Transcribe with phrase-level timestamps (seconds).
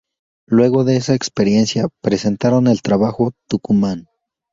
[0.47, 4.07] Luego de esa experiencia, presentaron el trabajo “"Tucumán.